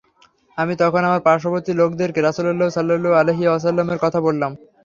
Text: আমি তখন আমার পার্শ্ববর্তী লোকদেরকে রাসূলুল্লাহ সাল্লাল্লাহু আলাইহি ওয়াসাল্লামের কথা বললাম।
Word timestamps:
আমি 0.57 0.73
তখন 0.75 1.01
আমার 1.05 1.21
পার্শ্ববর্তী 1.27 1.71
লোকদেরকে 1.73 2.19
রাসূলুল্লাহ 2.21 2.69
সাল্লাল্লাহু 2.71 3.17
আলাইহি 3.21 3.45
ওয়াসাল্লামের 3.47 3.99
কথা 4.01 4.19
বললাম। 4.27 4.51